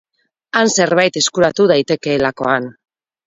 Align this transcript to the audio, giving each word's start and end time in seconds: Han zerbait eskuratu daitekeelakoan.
Han 0.61 0.71
zerbait 0.77 1.19
eskuratu 1.21 1.67
daitekeelakoan. 1.73 2.67